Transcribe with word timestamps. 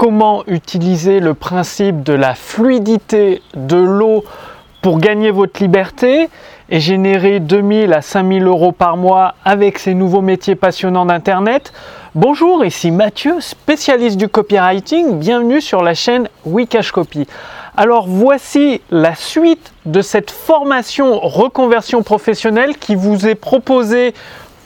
comment 0.00 0.44
utiliser 0.46 1.20
le 1.20 1.34
principe 1.34 2.02
de 2.02 2.14
la 2.14 2.34
fluidité 2.34 3.42
de 3.54 3.76
l'eau 3.76 4.24
pour 4.80 4.98
gagner 4.98 5.30
votre 5.30 5.62
liberté 5.62 6.30
et 6.70 6.80
générer 6.80 7.38
2000 7.38 7.92
à 7.92 8.00
5000 8.00 8.44
euros 8.44 8.72
par 8.72 8.96
mois 8.96 9.34
avec 9.44 9.78
ces 9.78 9.92
nouveaux 9.92 10.22
métiers 10.22 10.54
passionnants 10.54 11.04
d'Internet. 11.04 11.74
Bonjour, 12.14 12.64
ici 12.64 12.90
Mathieu, 12.90 13.42
spécialiste 13.42 14.16
du 14.16 14.28
copywriting. 14.28 15.18
Bienvenue 15.18 15.60
sur 15.60 15.82
la 15.82 15.92
chaîne 15.92 16.30
Wikash 16.46 16.92
Copy. 16.92 17.26
Alors 17.76 18.08
voici 18.08 18.80
la 18.90 19.14
suite 19.14 19.74
de 19.84 20.00
cette 20.00 20.30
formation 20.30 21.20
reconversion 21.20 22.02
professionnelle 22.02 22.78
qui 22.78 22.94
vous 22.94 23.26
est 23.26 23.34
proposée 23.34 24.14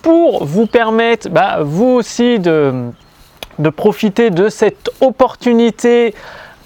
pour 0.01 0.45
vous 0.45 0.67
permettre, 0.67 1.29
bah, 1.29 1.59
vous 1.63 1.87
aussi, 1.87 2.39
de, 2.39 2.93
de 3.59 3.71
profiter 3.71 4.31
de 4.31 4.49
cette 4.49 4.91
opportunité 5.01 6.15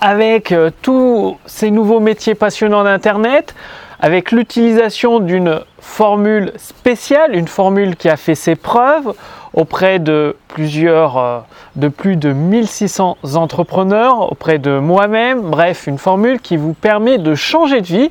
avec 0.00 0.52
euh, 0.52 0.70
tous 0.82 1.36
ces 1.46 1.70
nouveaux 1.70 2.00
métiers 2.00 2.34
passionnants 2.34 2.84
d'Internet, 2.84 3.54
avec 4.00 4.30
l'utilisation 4.30 5.18
d'une 5.18 5.60
formule 5.80 6.52
spéciale, 6.56 7.34
une 7.34 7.48
formule 7.48 7.96
qui 7.96 8.08
a 8.08 8.16
fait 8.16 8.36
ses 8.36 8.54
preuves 8.54 9.14
auprès 9.58 9.98
de 9.98 10.36
plusieurs, 10.46 11.18
euh, 11.18 11.40
de 11.74 11.88
plus 11.88 12.14
de 12.14 12.32
1600 12.32 13.18
entrepreneurs, 13.34 14.30
auprès 14.30 14.60
de 14.60 14.78
moi-même, 14.78 15.42
bref, 15.42 15.88
une 15.88 15.98
formule 15.98 16.40
qui 16.40 16.56
vous 16.56 16.74
permet 16.74 17.18
de 17.18 17.34
changer 17.34 17.80
de 17.80 17.86
vie. 17.86 18.08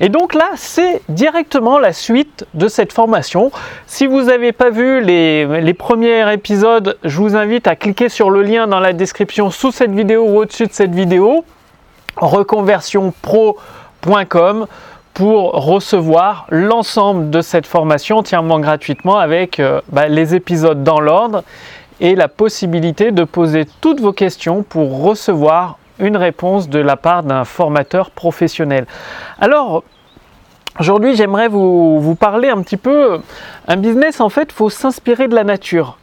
Et 0.00 0.08
donc 0.08 0.34
là, 0.34 0.50
c'est 0.56 1.00
directement 1.08 1.78
la 1.78 1.92
suite 1.92 2.48
de 2.54 2.66
cette 2.66 2.92
formation. 2.92 3.52
Si 3.86 4.08
vous 4.08 4.22
n'avez 4.22 4.50
pas 4.50 4.70
vu 4.70 5.00
les, 5.00 5.60
les 5.60 5.74
premiers 5.74 6.32
épisodes, 6.32 6.98
je 7.04 7.18
vous 7.18 7.36
invite 7.36 7.68
à 7.68 7.76
cliquer 7.76 8.08
sur 8.08 8.30
le 8.30 8.42
lien 8.42 8.66
dans 8.66 8.80
la 8.80 8.92
description 8.92 9.52
sous 9.52 9.70
cette 9.70 9.92
vidéo 9.92 10.24
ou 10.24 10.38
au-dessus 10.38 10.66
de 10.66 10.72
cette 10.72 10.96
vidéo, 10.96 11.44
reconversionpro.com 12.16 14.66
pour 15.18 15.50
recevoir 15.50 16.46
l'ensemble 16.48 17.30
de 17.30 17.40
cette 17.40 17.66
formation 17.66 18.18
entièrement 18.18 18.60
gratuitement 18.60 19.18
avec 19.18 19.58
euh, 19.58 19.80
bah, 19.88 20.06
les 20.06 20.36
épisodes 20.36 20.84
dans 20.84 21.00
l'ordre 21.00 21.42
et 21.98 22.14
la 22.14 22.28
possibilité 22.28 23.10
de 23.10 23.24
poser 23.24 23.66
toutes 23.80 24.00
vos 24.00 24.12
questions 24.12 24.62
pour 24.62 25.02
recevoir 25.02 25.78
une 25.98 26.16
réponse 26.16 26.68
de 26.68 26.78
la 26.78 26.94
part 26.94 27.24
d'un 27.24 27.44
formateur 27.44 28.12
professionnel. 28.12 28.86
Alors, 29.40 29.82
aujourd'hui, 30.78 31.16
j'aimerais 31.16 31.48
vous, 31.48 32.14
parler 32.14 32.48
un 32.48 32.62
petit 32.62 32.76
peu. 32.76 33.18
Un 33.66 33.76
business, 33.76 34.20
en 34.20 34.28
fait, 34.28 34.52
faut 34.52 34.70
s'inspirer 34.70 35.26
de 35.26 35.34
la 35.34 35.42
nature. 35.42 35.98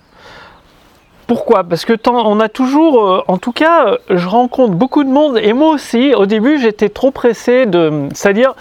Pourquoi? 1.26 1.64
Parce 1.64 1.86
que 1.86 1.94
on 2.10 2.42
a 2.42 2.50
toujours, 2.50 3.02
euh, 3.02 3.24
en 3.30 3.38
tout 3.38 3.54
cas, 3.54 3.96
je 4.10 4.28
rencontre 4.28 4.74
beaucoup 4.74 5.06
de 5.06 5.10
monde 5.10 5.38
et 5.38 5.54
moi 5.54 5.70
aussi, 5.70 6.14
au 6.14 6.26
début, 6.26 6.60
j'étais 6.60 6.90
trop 6.90 7.12
pressé 7.12 7.66
de. 7.66 8.10
C'est-à-dire, 8.14 8.56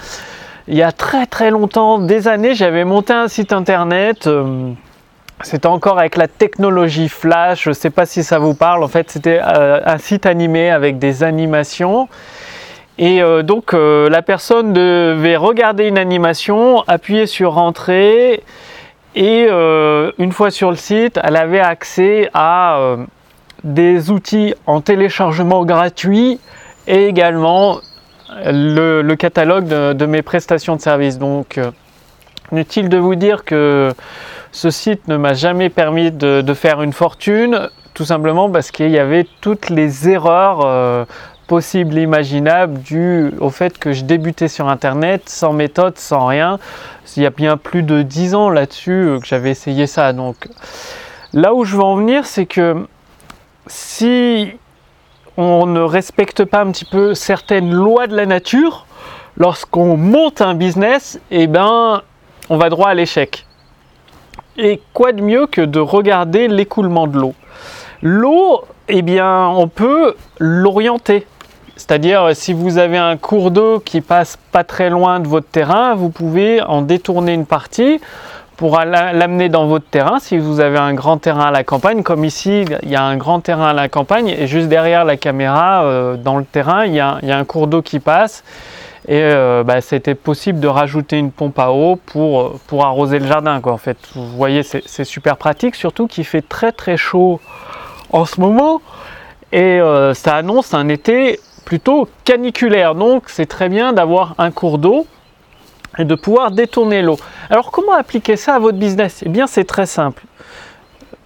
il 0.66 0.76
y 0.76 0.82
a 0.82 0.92
très 0.92 1.26
très 1.26 1.50
longtemps, 1.50 1.98
des 1.98 2.26
années, 2.26 2.54
j'avais 2.54 2.84
monté 2.84 3.12
un 3.12 3.28
site 3.28 3.52
internet. 3.52 4.26
Euh, 4.26 4.70
c'était 5.42 5.66
encore 5.66 5.98
avec 5.98 6.16
la 6.16 6.28
technologie 6.28 7.08
Flash, 7.08 7.64
je 7.64 7.70
ne 7.70 7.74
sais 7.74 7.90
pas 7.90 8.06
si 8.06 8.24
ça 8.24 8.38
vous 8.38 8.54
parle. 8.54 8.82
En 8.82 8.88
fait, 8.88 9.10
c'était 9.10 9.40
euh, 9.42 9.80
un 9.84 9.98
site 9.98 10.24
animé 10.24 10.70
avec 10.70 10.98
des 10.98 11.22
animations. 11.22 12.08
Et 12.96 13.20
euh, 13.20 13.42
donc, 13.42 13.72
la 13.72 14.22
personne 14.22 14.72
devait 14.72 15.36
regarder 15.36 15.86
une 15.86 15.98
animation, 15.98 16.82
appuyer 16.86 17.26
sur 17.26 17.58
Entrée, 17.58 18.42
et 19.16 19.48
une 19.48 20.32
fois 20.32 20.50
sur 20.50 20.70
le 20.70 20.76
site, 20.76 21.20
elle 21.22 21.36
avait 21.36 21.60
accès 21.60 22.30
à 22.34 22.96
des 23.62 24.10
outils 24.10 24.54
en 24.66 24.80
téléchargement 24.80 25.64
gratuit 25.64 26.40
et 26.86 27.06
également 27.06 27.78
le, 28.30 29.14
catalogue 29.14 29.66
de, 29.66 30.06
mes 30.06 30.22
prestations 30.22 30.76
de 30.76 30.80
services. 30.80 31.18
Donc, 31.18 31.58
euh, 31.58 31.70
inutile 32.52 32.88
de 32.88 32.98
vous 32.98 33.14
dire 33.14 33.44
que 33.44 33.92
ce 34.52 34.70
site 34.70 35.08
ne 35.08 35.16
m'a 35.16 35.34
jamais 35.34 35.68
permis 35.70 36.10
de, 36.10 36.54
faire 36.54 36.82
une 36.82 36.92
fortune, 36.92 37.68
tout 37.94 38.04
simplement 38.04 38.50
parce 38.50 38.70
qu'il 38.70 38.90
y 38.90 38.98
avait 38.98 39.26
toutes 39.40 39.70
les 39.70 40.08
erreurs 40.08 40.60
euh, 40.64 41.04
possibles 41.46 41.98
et 41.98 42.02
imaginables 42.02 42.80
dues 42.80 43.32
au 43.40 43.50
fait 43.50 43.78
que 43.78 43.92
je 43.92 44.04
débutais 44.04 44.48
sur 44.48 44.68
Internet 44.68 45.28
sans 45.28 45.52
méthode, 45.52 45.98
sans 45.98 46.26
rien. 46.26 46.58
Il 47.16 47.22
y 47.22 47.26
a 47.26 47.30
bien 47.30 47.56
plus 47.56 47.82
de 47.82 48.02
10 48.02 48.34
ans 48.34 48.50
là-dessus 48.50 48.92
euh, 48.92 49.20
que 49.20 49.26
j'avais 49.26 49.50
essayé 49.50 49.86
ça. 49.86 50.12
Donc, 50.12 50.48
là 51.32 51.54
où 51.54 51.64
je 51.64 51.76
veux 51.76 51.82
en 51.82 51.96
venir, 51.96 52.26
c'est 52.26 52.46
que 52.46 52.86
si 53.66 54.52
on 55.36 55.66
ne 55.66 55.80
respecte 55.80 56.44
pas 56.44 56.60
un 56.60 56.70
petit 56.70 56.84
peu 56.84 57.14
certaines 57.14 57.72
lois 57.72 58.06
de 58.06 58.16
la 58.16 58.26
nature, 58.26 58.86
lorsqu'on 59.36 59.96
monte 59.96 60.40
un 60.40 60.54
business, 60.54 61.20
eh 61.30 61.46
ben, 61.46 62.02
on 62.48 62.56
va 62.56 62.70
droit 62.70 62.88
à 62.88 62.94
l'échec. 62.94 63.46
Et 64.56 64.80
quoi 64.92 65.12
de 65.12 65.20
mieux 65.20 65.46
que 65.46 65.60
de 65.60 65.80
regarder 65.80 66.46
l'écoulement 66.46 67.06
de 67.06 67.18
l'eau? 67.18 67.34
L'eau, 68.02 68.62
eh 68.88 69.02
bien, 69.02 69.48
on 69.48 69.66
peut 69.66 70.14
l'orienter. 70.38 71.26
C'est-à-dire, 71.76 72.30
si 72.34 72.52
vous 72.52 72.78
avez 72.78 72.98
un 72.98 73.16
cours 73.16 73.50
d'eau 73.50 73.80
qui 73.80 74.00
passe 74.00 74.38
pas 74.52 74.62
très 74.62 74.90
loin 74.90 75.18
de 75.18 75.26
votre 75.26 75.48
terrain, 75.48 75.96
vous 75.96 76.10
pouvez 76.10 76.62
en 76.62 76.82
détourner 76.82 77.32
une 77.32 77.46
partie 77.46 78.00
pour 78.64 78.80
l'amener 78.80 79.50
dans 79.50 79.66
votre 79.66 79.84
terrain. 79.84 80.18
Si 80.20 80.38
vous 80.38 80.58
avez 80.58 80.78
un 80.78 80.94
grand 80.94 81.18
terrain 81.18 81.48
à 81.48 81.50
la 81.50 81.64
campagne, 81.64 82.02
comme 82.02 82.24
ici, 82.24 82.64
il 82.82 82.88
y 82.88 82.96
a 82.96 83.02
un 83.02 83.18
grand 83.18 83.40
terrain 83.40 83.66
à 83.66 83.72
la 83.74 83.90
campagne 83.90 84.28
et 84.28 84.46
juste 84.46 84.68
derrière 84.68 85.04
la 85.04 85.18
caméra, 85.18 85.84
euh, 85.84 86.16
dans 86.16 86.38
le 86.38 86.46
terrain, 86.46 86.86
il 86.86 86.94
y, 86.94 87.00
a, 87.00 87.18
un 87.22 87.44
cours 87.44 87.66
d'eau 87.66 87.82
qui 87.82 87.98
passe. 87.98 88.42
Et 89.06 89.20
euh, 89.20 89.64
bah, 89.64 89.82
c'était 89.82 90.14
possible 90.14 90.60
de 90.60 90.66
rajouter 90.66 91.18
une 91.18 91.30
pompe 91.30 91.58
à 91.58 91.72
eau 91.72 91.96
pour, 91.96 92.58
pour 92.66 92.86
arroser 92.86 93.18
le 93.18 93.26
jardin. 93.26 93.60
Quoi. 93.60 93.74
En 93.74 93.76
fait, 93.76 93.98
vous 94.14 94.26
voyez, 94.28 94.62
c'est 94.62 95.04
super 95.04 95.36
pratique, 95.36 95.74
surtout 95.74 96.06
qu'il 96.06 96.24
fait 96.24 96.40
très 96.40 96.72
très 96.72 96.96
chaud 96.96 97.40
en 98.14 98.24
ce 98.24 98.40
moment. 98.40 98.80
Et 99.52 99.78
euh, 99.78 100.14
ça 100.14 100.36
annonce 100.36 100.72
un 100.72 100.88
été 100.88 101.38
plutôt 101.66 102.08
caniculaire. 102.24 102.94
Donc 102.94 103.24
c'est 103.26 103.44
très 103.44 103.68
bien 103.68 103.92
d'avoir 103.92 104.34
un 104.38 104.50
cours 104.50 104.78
d'eau 104.78 105.06
et 105.98 106.04
de 106.04 106.14
pouvoir 106.14 106.50
détourner 106.50 107.02
l'eau. 107.02 107.18
Alors 107.50 107.70
comment 107.70 107.92
appliquer 107.94 108.36
ça 108.36 108.54
à 108.54 108.58
votre 108.58 108.78
business? 108.78 109.22
Eh 109.24 109.28
bien 109.28 109.46
c'est 109.46 109.64
très 109.64 109.86
simple. 109.86 110.22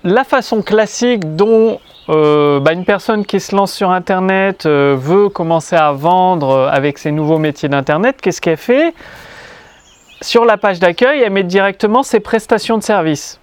La 0.04 0.24
façon 0.24 0.62
classique 0.62 1.36
dont 1.36 1.80
euh, 2.08 2.60
bah, 2.60 2.72
une 2.72 2.84
personne 2.84 3.26
qui 3.26 3.40
se 3.40 3.54
lance 3.54 3.72
sur 3.72 3.90
Internet 3.90 4.64
euh, 4.64 4.96
veut 4.98 5.28
commencer 5.28 5.76
à 5.76 5.92
vendre 5.92 6.50
euh, 6.50 6.70
avec 6.70 6.98
ses 6.98 7.10
nouveaux 7.10 7.38
métiers 7.38 7.68
d'Internet, 7.68 8.20
qu'est-ce 8.20 8.40
qu'elle 8.40 8.56
fait? 8.56 8.94
Sur 10.22 10.44
la 10.44 10.56
page 10.56 10.80
d'accueil, 10.80 11.20
elle 11.20 11.32
met 11.32 11.42
directement 11.42 12.02
ses 12.02 12.20
prestations 12.20 12.78
de 12.78 12.82
services. 12.82 13.38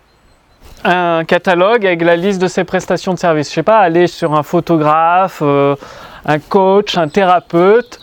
Un 0.84 1.26
catalogue 1.26 1.86
avec 1.86 2.02
la 2.02 2.16
liste 2.16 2.42
de 2.42 2.48
ses 2.48 2.64
prestations 2.64 3.14
de 3.14 3.20
services. 3.20 3.48
Je 3.50 3.52
ne 3.52 3.56
sais 3.56 3.64
pas, 3.64 3.80
aller 3.80 4.08
sur 4.08 4.34
un 4.34 4.44
photographe, 4.44 5.42
un 5.42 6.40
coach, 6.40 6.98
un 6.98 7.08
thérapeute, 7.08 8.00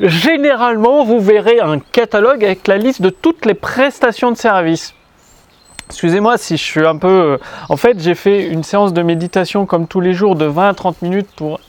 généralement, 0.00 1.04
vous 1.04 1.20
verrez 1.20 1.60
un 1.60 1.78
catalogue 1.78 2.44
avec 2.44 2.66
la 2.66 2.78
liste 2.78 3.02
de 3.02 3.10
toutes 3.10 3.46
les 3.46 3.54
prestations 3.54 4.30
de 4.30 4.36
service. 4.36 4.94
Excusez-moi 5.88 6.38
si 6.38 6.56
je 6.56 6.62
suis 6.62 6.86
un 6.86 6.96
peu... 6.96 7.08
Euh, 7.08 7.38
en 7.68 7.76
fait, 7.76 8.00
j'ai 8.00 8.14
fait 8.14 8.46
une 8.46 8.62
séance 8.62 8.92
de 8.92 9.02
méditation 9.02 9.66
comme 9.66 9.86
tous 9.86 10.00
les 10.00 10.14
jours 10.14 10.34
de 10.34 10.46
20 10.46 10.68
à 10.70 10.74
30 10.74 11.02
minutes 11.02 11.28
pour 11.36 11.60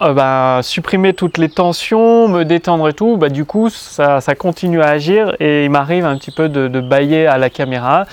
euh, 0.00 0.12
bah, 0.12 0.60
supprimer 0.62 1.12
toutes 1.12 1.38
les 1.38 1.48
tensions, 1.48 2.28
me 2.28 2.44
détendre 2.44 2.88
et 2.88 2.92
tout. 2.92 3.16
Bah, 3.16 3.30
du 3.30 3.44
coup, 3.44 3.70
ça, 3.70 4.20
continue 4.38 4.80
à 4.80 4.88
agir 4.88 5.34
et 5.40 5.64
il 5.64 5.70
m'arrive 5.70 6.04
un 6.04 6.16
petit 6.18 6.30
peu 6.30 6.48
de, 6.48 6.68
de 6.68 6.80
bailler 6.80 7.26
à 7.26 7.38
la 7.38 7.50
caméra. 7.50 8.04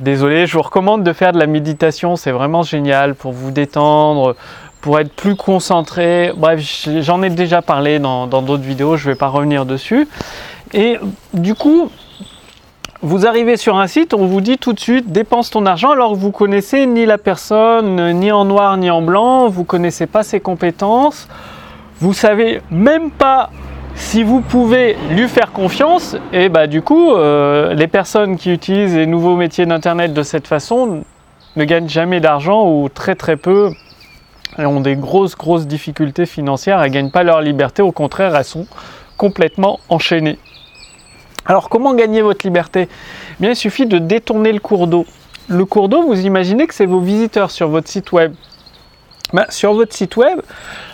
désolé, 0.00 0.46
je 0.46 0.52
vous 0.56 0.62
recommande 0.62 1.02
de 1.02 1.12
faire 1.12 1.32
de 1.32 1.38
la 1.38 1.46
méditation, 1.46 2.16
c'est 2.16 2.30
vraiment 2.30 2.62
génial 2.62 3.14
pour 3.14 3.32
vous 3.32 3.50
détendre, 3.50 4.36
pour 4.80 5.00
être 5.00 5.12
plus 5.12 5.36
concentré. 5.36 6.32
Bref, 6.36 6.88
j'en 7.00 7.22
ai 7.22 7.30
déjà 7.30 7.62
parlé 7.62 7.98
dans 7.98 8.26
d'autres 8.26 8.62
vidéos, 8.62 8.96
je 8.96 9.08
ne 9.08 9.12
vais 9.12 9.18
pas 9.18 9.28
revenir 9.28 9.66
dessus. 9.66 10.08
Et 10.72 10.98
du 11.32 11.54
coup, 11.54 11.90
vous 13.02 13.26
arrivez 13.26 13.56
sur 13.56 13.76
un 13.76 13.86
site, 13.86 14.14
on 14.14 14.26
vous 14.26 14.40
dit 14.40 14.58
tout 14.58 14.72
de 14.72 14.80
suite 14.80 15.12
dépense 15.12 15.50
ton 15.50 15.66
argent 15.66 15.90
alors 15.90 16.12
que 16.12 16.16
vous 16.16 16.32
connaissez 16.32 16.86
ni 16.86 17.06
la 17.06 17.18
personne, 17.18 18.12
ni 18.18 18.32
en 18.32 18.44
noir 18.44 18.76
ni 18.78 18.90
en 18.90 19.02
blanc, 19.02 19.48
vous 19.48 19.64
connaissez 19.64 20.06
pas 20.06 20.22
ses 20.22 20.40
compétences, 20.40 21.28
vous 22.00 22.14
savez 22.14 22.62
même 22.70 23.10
pas 23.10 23.50
si 23.94 24.22
vous 24.22 24.40
pouvez 24.40 24.96
lui 25.10 25.28
faire 25.28 25.52
confiance. 25.52 26.16
Et 26.32 26.48
bah 26.48 26.66
du 26.66 26.82
coup, 26.82 27.12
euh, 27.12 27.74
les 27.74 27.86
personnes 27.86 28.36
qui 28.36 28.50
utilisent 28.50 28.96
les 28.96 29.06
nouveaux 29.06 29.36
métiers 29.36 29.66
d'internet 29.66 30.12
de 30.12 30.22
cette 30.22 30.46
façon 30.46 31.04
ne 31.54 31.64
gagnent 31.64 31.88
jamais 31.88 32.20
d'argent 32.20 32.68
ou 32.68 32.88
très 32.88 33.14
très 33.14 33.36
peu 33.36 33.70
elles 34.58 34.66
ont 34.66 34.80
des 34.80 34.96
grosses, 34.96 35.36
grosses 35.36 35.66
difficultés 35.66 36.26
financières, 36.26 36.80
elles 36.82 36.90
ne 36.90 36.94
gagnent 36.94 37.10
pas 37.10 37.22
leur 37.22 37.40
liberté, 37.40 37.82
au 37.82 37.92
contraire, 37.92 38.34
elles 38.34 38.44
sont 38.44 38.66
complètement 39.16 39.80
enchaînées. 39.88 40.38
Alors 41.44 41.68
comment 41.68 41.94
gagner 41.94 42.22
votre 42.22 42.44
liberté? 42.44 42.88
Eh 42.90 43.34
Bien, 43.40 43.50
il 43.50 43.56
suffit 43.56 43.86
de 43.86 43.98
détourner 43.98 44.52
le 44.52 44.60
cours 44.60 44.86
d'eau. 44.86 45.06
Le 45.48 45.64
cours 45.64 45.88
d'eau, 45.88 46.02
vous 46.02 46.26
imaginez 46.26 46.66
que 46.66 46.74
c'est 46.74 46.86
vos 46.86 47.00
visiteurs 47.00 47.52
sur 47.52 47.68
votre 47.68 47.88
site 47.88 48.10
web. 48.10 48.34
ben, 49.32 49.46
Sur 49.48 49.74
votre 49.74 49.94
site 49.94 50.16
web, 50.16 50.40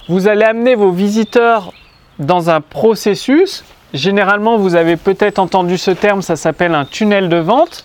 vous 0.09 0.29
allez 0.29 0.45
amener 0.45 0.75
vos 0.75 0.91
visiteurs 0.91 1.73
dans 2.19 2.51
un 2.51 2.61
processus. 2.61 3.65
Généralement, 3.95 4.59
vous 4.59 4.75
avez 4.75 4.97
peut-être 4.97 5.39
entendu 5.39 5.79
ce 5.79 5.91
terme, 5.91 6.21
ça 6.21 6.37
s'appelle 6.37 6.75
un 6.75 6.85
tunnel 6.85 7.29
de 7.29 7.37
vente, 7.39 7.85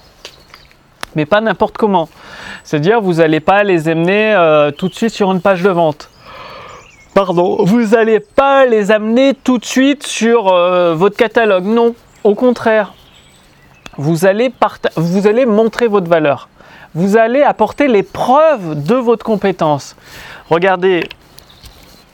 mais 1.15 1.25
pas 1.25 1.39
n'importe 1.39 1.77
comment. 1.77 2.09
C'est-à-dire, 2.67 2.99
vous 2.99 3.13
n'allez 3.13 3.39
pas 3.39 3.63
les 3.63 3.87
amener 3.87 4.33
euh, 4.35 4.71
tout 4.71 4.89
de 4.89 4.93
suite 4.93 5.11
sur 5.11 5.31
une 5.31 5.39
page 5.39 5.63
de 5.63 5.69
vente. 5.69 6.09
Pardon, 7.13 7.63
vous 7.63 7.81
n'allez 7.95 8.19
pas 8.19 8.65
les 8.65 8.91
amener 8.91 9.33
tout 9.41 9.57
de 9.57 9.63
suite 9.63 10.05
sur 10.05 10.49
euh, 10.49 10.93
votre 10.93 11.15
catalogue. 11.15 11.63
Non, 11.63 11.95
au 12.25 12.35
contraire, 12.35 12.93
vous 13.95 14.25
allez, 14.25 14.51
vous 14.97 15.27
allez 15.27 15.45
montrer 15.45 15.87
votre 15.87 16.09
valeur. 16.09 16.49
Vous 16.93 17.15
allez 17.15 17.41
apporter 17.41 17.87
les 17.87 18.03
preuves 18.03 18.83
de 18.83 18.95
votre 18.95 19.23
compétence. 19.23 19.95
Regardez, 20.49 21.07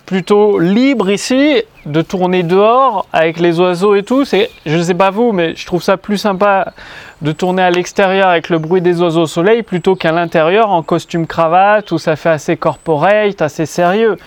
plutôt 0.06 0.60
libre 0.60 1.10
ici 1.10 1.64
de 1.86 2.02
tourner 2.02 2.44
dehors 2.44 3.08
avec 3.14 3.40
les 3.40 3.60
oiseaux 3.60 3.96
et 3.96 4.04
tout. 4.04 4.26
C'est, 4.26 4.50
je 4.66 4.78
ne 4.78 4.84
sais 4.84 4.94
pas 4.94 5.10
vous, 5.10 5.32
mais 5.32 5.56
je 5.56 5.66
trouve 5.66 5.82
ça 5.82 5.98
plus 5.98 6.18
sympa 6.18 6.74
de 7.22 7.32
tourner 7.32 7.64
à 7.64 7.72
l'extérieur 7.72 8.28
avec 8.28 8.50
le 8.50 8.60
bruit 8.60 8.82
des 8.82 9.02
oiseaux 9.02 9.24
au 9.24 9.28
soleil 9.28 9.64
plutôt 9.64 9.96
qu'à 9.96 10.12
l'intérieur 10.12 10.70
en 10.70 10.84
costume 10.84 11.26
cravate 11.26 11.92
où 11.92 11.98
ça 11.98 12.16
fait 12.16 12.30
assez 12.30 12.58
corporate, 12.58 13.42
assez 13.42 13.66
sérieux. 13.66 14.18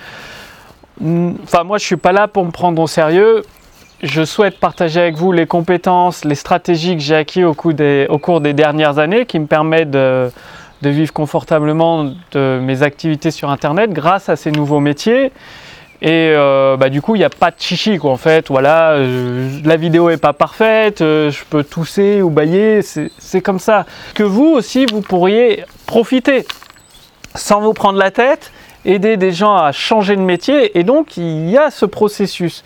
Enfin, 1.00 1.64
moi, 1.64 1.78
je 1.78 1.84
suis 1.84 1.96
pas 1.96 2.12
là 2.12 2.26
pour 2.26 2.44
me 2.44 2.50
prendre 2.50 2.80
au 2.80 2.86
sérieux. 2.86 3.42
Je 4.02 4.24
souhaite 4.24 4.58
partager 4.58 5.00
avec 5.00 5.16
vous 5.16 5.32
les 5.32 5.46
compétences, 5.46 6.24
les 6.24 6.34
stratégies 6.34 6.96
que 6.96 7.02
j'ai 7.02 7.14
acquises 7.14 7.44
au, 7.44 7.54
au, 7.54 8.18
cours 8.18 8.40
des 8.40 8.52
dernières 8.52 8.98
années 8.98 9.24
qui 9.24 9.38
me 9.38 9.46
permettent 9.46 9.90
de, 9.90 10.30
de 10.82 10.90
vivre 10.90 11.12
confortablement 11.12 12.12
de 12.32 12.60
mes 12.62 12.82
activités 12.82 13.30
sur 13.30 13.50
Internet 13.50 13.92
grâce 13.92 14.28
à 14.28 14.36
ces 14.36 14.50
nouveaux 14.50 14.80
métiers. 14.80 15.32
Et 16.02 16.32
euh, 16.34 16.76
bah, 16.76 16.90
du 16.90 17.00
coup, 17.00 17.14
il 17.14 17.18
n'y 17.18 17.24
a 17.24 17.30
pas 17.30 17.50
de 17.50 17.56
chichi, 17.58 17.98
quoi. 17.98 18.10
En 18.10 18.16
fait, 18.16 18.48
voilà, 18.48 18.92
euh, 18.92 19.48
la 19.64 19.76
vidéo 19.76 20.10
est 20.10 20.18
pas 20.18 20.32
parfaite, 20.32 21.00
euh, 21.00 21.30
je 21.30 21.42
peux 21.48 21.64
tousser 21.64 22.20
ou 22.20 22.28
bailler, 22.28 22.80
c'est 22.82 23.40
comme 23.40 23.58
ça. 23.58 23.86
Que 24.14 24.22
vous 24.22 24.46
aussi, 24.46 24.84
vous 24.86 25.00
pourriez 25.00 25.64
profiter 25.86 26.46
sans 27.34 27.60
vous 27.60 27.72
prendre 27.72 27.98
la 27.98 28.10
tête, 28.10 28.52
aider 28.84 29.16
des 29.16 29.32
gens 29.32 29.56
à 29.56 29.72
changer 29.72 30.16
de 30.16 30.20
métier. 30.20 30.78
Et 30.78 30.82
donc, 30.82 31.16
il 31.16 31.48
y 31.48 31.56
a 31.56 31.70
ce 31.70 31.86
processus. 31.86 32.62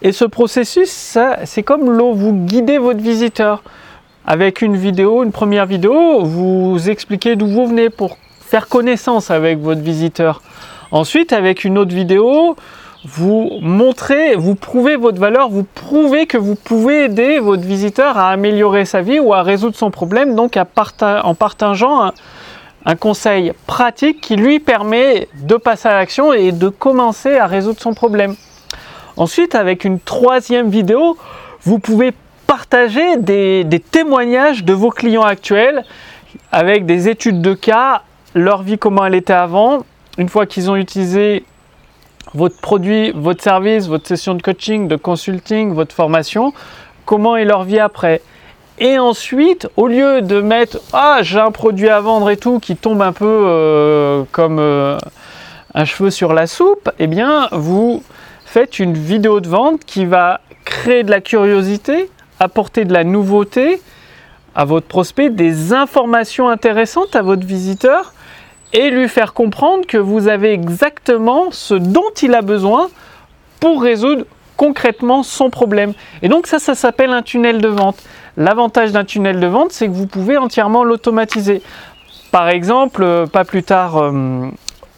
Et 0.00 0.12
ce 0.12 0.24
processus, 0.24 1.18
c'est 1.44 1.62
comme 1.62 1.90
l'eau, 1.90 2.12
vous 2.12 2.32
guidez 2.32 2.78
votre 2.78 3.00
visiteur. 3.00 3.62
Avec 4.26 4.62
une 4.62 4.76
vidéo, 4.76 5.24
une 5.24 5.32
première 5.32 5.66
vidéo, 5.66 6.24
vous 6.24 6.88
expliquez 6.88 7.36
d'où 7.36 7.46
vous 7.46 7.66
venez 7.66 7.90
pour 7.90 8.16
faire 8.40 8.68
connaissance 8.68 9.30
avec 9.30 9.58
votre 9.58 9.80
visiteur. 9.80 10.42
Ensuite, 10.92 11.32
avec 11.32 11.64
une 11.64 11.78
autre 11.78 11.94
vidéo, 11.94 12.54
vous 13.06 13.58
montrez, 13.62 14.36
vous 14.36 14.54
prouvez 14.54 14.96
votre 14.96 15.18
valeur, 15.18 15.48
vous 15.48 15.64
prouvez 15.64 16.26
que 16.26 16.36
vous 16.36 16.54
pouvez 16.54 17.04
aider 17.04 17.38
votre 17.38 17.62
visiteur 17.62 18.18
à 18.18 18.28
améliorer 18.28 18.84
sa 18.84 19.00
vie 19.00 19.18
ou 19.18 19.32
à 19.32 19.42
résoudre 19.42 19.74
son 19.74 19.90
problème, 19.90 20.34
donc 20.34 20.58
en 20.58 21.34
partageant 21.34 22.12
un, 22.84 22.94
conseil 22.96 23.54
pratique 23.66 24.20
qui 24.20 24.36
lui 24.36 24.60
permet 24.60 25.28
de 25.42 25.56
passer 25.56 25.88
à 25.88 25.94
l'action 25.94 26.34
et 26.34 26.52
de 26.52 26.68
commencer 26.68 27.38
à 27.38 27.46
résoudre 27.46 27.80
son 27.80 27.94
problème. 27.94 28.36
Ensuite, 29.16 29.54
avec 29.54 29.84
une 29.84 29.98
troisième 29.98 30.68
vidéo, 30.68 31.16
vous 31.62 31.78
pouvez 31.78 32.12
partager 32.46 33.16
des, 33.16 33.64
des 33.64 33.80
témoignages 33.80 34.62
de 34.62 34.74
vos 34.74 34.90
clients 34.90 35.22
actuels 35.22 35.84
avec 36.50 36.84
des 36.84 37.08
études 37.08 37.40
de 37.40 37.54
cas, 37.54 38.02
leur 38.34 38.62
vie, 38.62 38.76
comment 38.76 39.06
elle 39.06 39.14
était 39.14 39.32
avant, 39.32 39.84
une 40.18 40.28
fois 40.28 40.46
qu'ils 40.46 40.70
ont 40.70 40.76
utilisé 40.76 41.44
votre 42.34 42.60
produit, 42.60 43.12
votre 43.14 43.42
service, 43.42 43.88
votre 43.88 44.06
session 44.06 44.34
de 44.34 44.42
coaching, 44.42 44.88
de 44.88 44.96
consulting, 44.96 45.74
votre 45.74 45.94
formation, 45.94 46.52
comment 47.04 47.36
est 47.36 47.44
leur 47.44 47.64
vie 47.64 47.78
après? 47.78 48.22
Et 48.78 48.98
ensuite, 48.98 49.68
au 49.76 49.86
lieu 49.86 50.22
de 50.22 50.40
mettre 50.40 50.78
Ah, 50.92 51.18
j'ai 51.22 51.38
un 51.38 51.50
produit 51.50 51.88
à 51.88 52.00
vendre 52.00 52.30
et 52.30 52.36
tout 52.36 52.58
qui 52.58 52.76
tombe 52.76 53.02
un 53.02 53.12
peu 53.12 53.26
euh, 53.26 54.24
comme 54.32 54.58
euh, 54.58 54.98
un 55.74 55.84
cheveu 55.84 56.10
sur 56.10 56.32
la 56.32 56.46
soupe, 56.46 56.90
eh 56.98 57.06
bien, 57.06 57.48
vous 57.52 58.02
faites 58.44 58.78
une 58.78 58.94
vidéo 58.94 59.40
de 59.40 59.48
vente 59.48 59.84
qui 59.84 60.04
va 60.04 60.40
créer 60.64 61.02
de 61.02 61.10
la 61.10 61.20
curiosité, 61.20 62.10
apporter 62.40 62.84
de 62.84 62.92
la 62.92 63.04
nouveauté 63.04 63.80
à 64.54 64.64
votre 64.64 64.86
prospect, 64.86 65.30
des 65.30 65.72
informations 65.72 66.48
intéressantes 66.48 67.16
à 67.16 67.22
votre 67.22 67.46
visiteur 67.46 68.12
et 68.72 68.90
lui 68.90 69.08
faire 69.08 69.34
comprendre 69.34 69.86
que 69.86 69.98
vous 69.98 70.28
avez 70.28 70.52
exactement 70.52 71.50
ce 71.50 71.74
dont 71.74 72.10
il 72.22 72.34
a 72.34 72.42
besoin 72.42 72.88
pour 73.60 73.82
résoudre 73.82 74.24
concrètement 74.56 75.22
son 75.22 75.50
problème. 75.50 75.92
Et 76.22 76.28
donc 76.28 76.46
ça, 76.46 76.58
ça 76.58 76.74
s'appelle 76.74 77.10
un 77.10 77.22
tunnel 77.22 77.60
de 77.60 77.68
vente. 77.68 78.02
L'avantage 78.36 78.92
d'un 78.92 79.04
tunnel 79.04 79.40
de 79.40 79.46
vente, 79.46 79.72
c'est 79.72 79.88
que 79.88 79.92
vous 79.92 80.06
pouvez 80.06 80.36
entièrement 80.36 80.84
l'automatiser. 80.84 81.62
Par 82.30 82.48
exemple, 82.48 83.02
euh, 83.02 83.26
pas 83.26 83.44
plus 83.44 83.62
tard, 83.62 83.98
euh, 83.98 84.48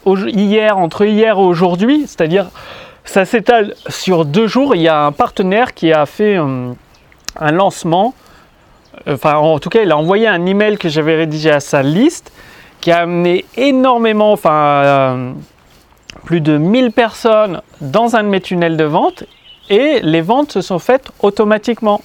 hier, 0.05 0.77
entre 0.77 1.05
hier 1.05 1.37
et 1.37 1.41
aujourd'hui, 1.41 2.03
c'est-à-dire 2.07 2.47
ça 3.03 3.25
s'étale 3.25 3.75
sur 3.89 4.25
deux 4.25 4.47
jours, 4.47 4.75
il 4.75 4.81
y 4.81 4.87
a 4.87 5.05
un 5.05 5.11
partenaire 5.11 5.73
qui 5.73 5.91
a 5.91 6.05
fait 6.05 6.37
euh, 6.37 6.71
un 7.39 7.51
lancement, 7.51 8.13
enfin 9.07 9.35
en 9.35 9.59
tout 9.59 9.69
cas 9.69 9.81
il 9.81 9.91
a 9.91 9.97
envoyé 9.97 10.27
un 10.27 10.45
email 10.45 10.77
que 10.77 10.89
j'avais 10.89 11.15
rédigé 11.15 11.51
à 11.51 11.59
sa 11.59 11.83
liste 11.83 12.31
qui 12.85 12.91
a 12.91 12.99
amené 12.99 13.45
énormément, 13.57 14.31
enfin 14.31 14.51
euh, 14.53 15.31
plus 16.23 16.39
de 16.39 16.55
1000 16.59 16.91
personnes 16.91 17.63
dans 17.81 18.15
un 18.15 18.21
de 18.21 18.27
mes 18.27 18.41
tunnels 18.41 18.77
de 18.77 18.83
vente 18.83 19.23
et 19.71 20.01
les 20.03 20.21
ventes 20.21 20.51
se 20.51 20.61
sont 20.61 20.77
faites 20.77 21.09
automatiquement. 21.23 22.01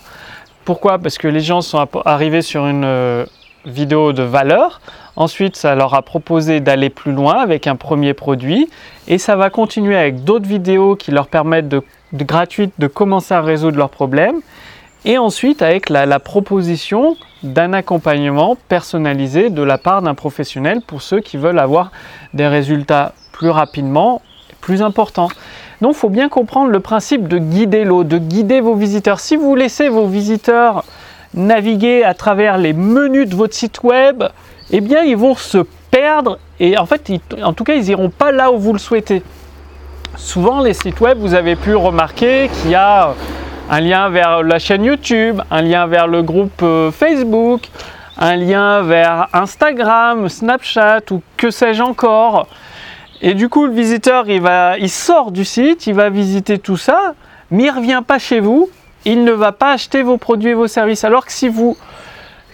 Pourquoi? 0.65 0.99
Parce 0.99 1.19
que 1.19 1.29
les 1.29 1.41
gens 1.41 1.61
sont 1.61 1.87
arrivés 2.07 2.41
sur 2.41 2.67
une 2.67 2.85
euh, 2.87 3.27
vidéo 3.67 4.15
de 4.15 4.23
valeur. 4.23 4.81
Ensuite, 5.17 5.55
ça 5.55 5.75
leur 5.75 5.93
a 5.93 6.01
proposé 6.01 6.61
d'aller 6.61 6.89
plus 6.89 7.13
loin 7.13 7.35
avec 7.35 7.67
un 7.67 7.77
premier 7.77 8.15
produit. 8.15 8.71
Et 9.07 9.19
ça 9.19 9.37
va 9.37 9.51
continuer 9.51 9.99
avec 9.99 10.25
d'autres 10.25 10.49
vidéos 10.49 10.97
qui 10.97 11.11
leur 11.11 11.27
permettent 11.27 11.69
de, 11.69 11.83
gratuites 12.15 12.73
de 12.79 12.87
commencer 12.87 13.35
à 13.35 13.43
résoudre 13.43 13.77
leurs 13.77 13.91
problèmes. 13.91 14.41
Et 15.05 15.17
ensuite, 15.17 15.63
avec 15.63 15.89
la, 15.89 16.19
proposition 16.19 17.17
d'un 17.43 17.73
accompagnement 17.73 18.57
personnalisé 18.69 19.49
de 19.49 19.63
la 19.63 19.79
part 19.79 20.03
d'un 20.03 20.15
professionnel 20.15 20.83
pour 20.87 21.01
ceux 21.01 21.21
qui 21.21 21.39
veulent 21.39 21.59
avoir 21.59 21.91
des 22.35 22.47
résultats 22.47 23.15
plus 23.33 23.49
rapidement, 23.49 24.21
plus 24.61 24.83
importants. 24.83 25.29
Donc, 25.81 25.95
il 25.95 25.99
faut 25.99 26.11
bien 26.11 26.29
comprendre 26.29 26.71
le 26.71 26.81
principe 26.81 27.29
de 27.29 27.39
guider 27.39 27.85
l'eau, 27.85 28.05
de 28.05 28.19
guider 28.19 28.61
vos 28.61 28.75
visiteurs. 28.75 29.21
Si 29.21 29.37
vous 29.37 29.55
laissez 29.57 29.89
vos 29.89 30.07
visiteurs 30.07 30.85
naviguer 31.33 32.05
à 32.05 32.13
travers 32.13 32.59
les 32.59 32.75
menus 32.75 33.29
de 33.29 33.35
votre 33.35 33.55
site 33.55 33.83
web, 33.83 34.25
eh 34.71 34.83
bien, 34.83 35.03
ils 35.03 35.17
vont 35.17 35.35
se 35.35 35.65
perdre 35.91 36.39
et 36.61 36.77
en 36.77 36.85
fait, 36.85 37.11
en 37.43 37.55
tout 37.55 37.65
cas, 37.65 37.75
ils 37.75 37.85
n'iront 37.85 38.11
pas 38.11 38.33
là 38.33 38.53
où 38.53 38.59
vous 38.59 38.75
le 38.75 38.79
souhaitez. 38.79 39.23
Souvent, 40.17 40.61
les 40.61 40.75
sites 40.75 41.01
web, 41.01 41.17
vous 41.19 41.33
avez 41.33 41.57
pu 41.57 41.75
remarquer 41.75 42.51
qu'il 42.61 42.73
y 42.73 42.75
a 42.75 43.15
un 43.71 43.81
lien 43.81 44.09
vers 44.09 44.43
la 44.43 44.59
chaîne 44.59 44.85
YouTube, 44.85 45.41
un 45.49 45.63
lien 45.63 45.87
vers 45.87 46.09
le 46.09 46.23
groupe 46.23 46.61
euh, 46.63 46.91
Facebook, 46.91 47.69
un 48.19 48.35
lien 48.35 48.83
vers 48.83 49.29
Instagram, 49.33 50.29
Snapchat 50.29 51.03
ou 51.13 51.23
que 51.37 51.53
sais-je 51.53 51.81
encore. 51.81 52.49
Et 53.23 53.35
du 53.35 53.49
coup, 53.49 53.67
le 53.67 53.73
visiteur, 53.73 54.29
il, 54.29 54.41
va, 54.41 54.77
il 54.79 54.91
sort 54.91 55.31
du 55.31 55.45
site, 55.45 55.87
il 55.87 55.95
va 55.95 56.11
visiter 56.11 56.59
tout 56.59 56.77
ça, 56.77 57.15
mais 57.53 57.65
il 57.65 57.67
ne 57.67 57.77
revient 57.77 58.03
pas 58.05 58.19
chez 58.19 58.41
vous, 58.41 58.69
il 59.05 59.23
ne 59.23 59.31
va 59.31 59.53
pas 59.53 59.73
acheter 59.73 60.03
vos 60.03 60.17
produits 60.17 60.51
et 60.51 60.55
vos 60.55 60.67
services. 60.67 61.05
Alors 61.05 61.25
que 61.25 61.33
si 61.33 61.49
vous, 61.49 61.77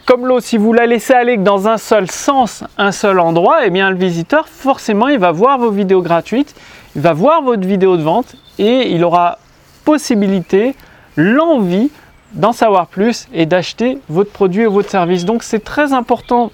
comme 0.05 0.27
l'eau, 0.27 0.41
si 0.41 0.59
vous 0.59 0.75
la 0.75 0.85
laissez 0.85 1.15
aller 1.15 1.39
dans 1.39 1.67
un 1.67 1.79
seul 1.79 2.11
sens, 2.11 2.63
un 2.77 2.93
seul 2.93 3.21
endroit, 3.21 3.65
eh 3.65 3.71
bien 3.71 3.89
le 3.89 3.97
visiteur, 3.97 4.49
forcément, 4.49 5.09
il 5.09 5.19
va 5.19 5.33
voir 5.33 5.57
vos 5.57 5.71
vidéos 5.71 6.03
gratuites, 6.03 6.55
il 6.95 7.01
va 7.01 7.15
voir 7.15 7.41
votre 7.41 7.67
vidéo 7.67 7.97
de 7.97 8.03
vente 8.03 8.37
et 8.59 8.91
il 8.91 9.03
aura 9.03 9.39
possibilité 9.87 10.75
l'envie 11.17 11.91
d'en 12.33 12.53
savoir 12.53 12.87
plus 12.87 13.29
et 13.33 13.47
d'acheter 13.47 13.99
votre 14.09 14.31
produit 14.31 14.67
ou 14.67 14.73
votre 14.73 14.91
service. 14.91 15.25
Donc 15.25 15.43
c'est 15.43 15.65
très 15.65 15.93
important. 15.93 16.53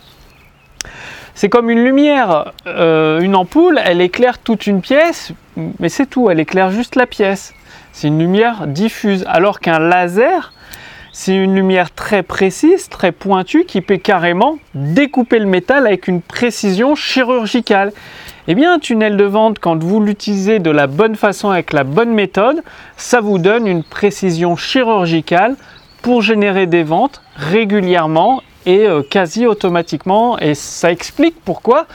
C'est 1.35 1.49
comme 1.49 1.71
une 1.71 1.83
lumière, 1.83 2.52
euh, 2.66 3.21
une 3.21 3.35
ampoule, 3.35 3.81
elle 3.85 4.00
éclaire 4.00 4.38
toute 4.38 4.66
une 4.66 4.81
pièce, 4.81 5.33
mais 5.81 5.88
c'est 5.88 6.07
tout, 6.07 6.31
elle 6.31 6.40
éclaire 6.40 6.71
juste 6.71 6.95
la 6.95 7.07
pièce. 7.07 7.54
C'est 7.92 8.09
une 8.09 8.19
lumière 8.19 8.66
diffuse, 8.66 9.25
alors 9.26 9.61
qu'un 9.61 9.78
laser, 9.78 10.52
c'est 11.12 11.35
une 11.35 11.54
lumière 11.54 11.90
très 11.90 12.23
précise, 12.23 12.88
très 12.88 13.12
pointue, 13.12 13.64
qui 13.64 13.81
peut 13.81 13.97
carrément 13.97 14.59
découper 14.75 15.38
le 15.38 15.47
métal 15.47 15.87
avec 15.87 16.07
une 16.09 16.23
précision 16.23 16.95
chirurgicale. 16.95 17.92
Eh 18.49 18.57
bien, 18.57 18.75
un 18.75 18.79
tunnel 18.81 19.17
de 19.17 19.23
vente, 19.23 19.61
quand 19.61 19.81
vous 19.81 20.01
l'utilisez 20.01 20.59
de 20.59 20.71
la 20.73 20.89
bonne 20.89 21.15
façon 21.15 21.51
avec 21.51 21.73
la 21.73 21.85
bonne 21.85 22.11
méthode, 22.11 22.63
ça 22.97 23.21
vous 23.21 23.39
donne 23.39 23.69
une 23.69 23.85
précision 23.85 24.57
chirurgicale 24.57 25.55
pour 26.03 26.23
générer 26.23 26.67
des 26.67 26.83
ventes 26.83 27.23
régulièrement 27.37 28.43
et 28.67 28.89
euh, 28.89 29.03
quasi 29.09 29.47
automatiquement. 29.47 30.41
Et 30.41 30.57
ça 30.57 30.91
explique 30.91 31.37
pourquoi 31.45 31.87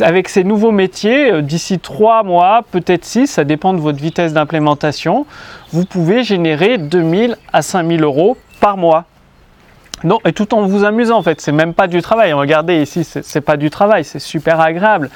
avec 0.00 0.28
ces 0.28 0.44
nouveaux 0.44 0.72
métiers, 0.72 1.32
euh, 1.32 1.40
d'ici 1.40 1.78
3 1.78 2.22
mois, 2.22 2.64
peut-être 2.70 3.06
6, 3.06 3.26
ça 3.26 3.44
dépend 3.44 3.72
de 3.72 3.80
votre 3.80 3.98
vitesse 3.98 4.34
d'implémentation, 4.34 5.24
vous 5.72 5.86
pouvez 5.86 6.22
générer 6.22 6.76
2000 6.76 7.38
à 7.54 7.62
5000 7.62 8.02
euros 8.02 8.36
par 8.60 8.76
mois. 8.76 9.06
Non, 10.04 10.18
et 10.26 10.34
tout 10.34 10.52
en 10.52 10.66
vous 10.66 10.84
amusant 10.84 11.16
en 11.16 11.22
fait, 11.22 11.40
c'est 11.40 11.50
même 11.50 11.72
pas 11.72 11.86
du 11.86 12.02
travail. 12.02 12.34
Regardez 12.34 12.82
ici, 12.82 13.04
c'est 13.04 13.40
pas 13.40 13.56
du 13.56 13.70
travail, 13.70 14.04
c'est 14.04 14.18
super 14.18 14.60
agréable. 14.60 15.08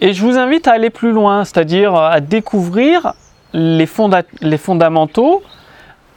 Et 0.00 0.12
je 0.12 0.22
vous 0.22 0.38
invite 0.38 0.68
à 0.68 0.72
aller 0.72 0.90
plus 0.90 1.12
loin, 1.12 1.44
c'est-à-dire 1.44 1.94
à 1.94 2.20
découvrir 2.20 3.14
les, 3.52 3.88
les 4.42 4.58
fondamentaux, 4.58 5.42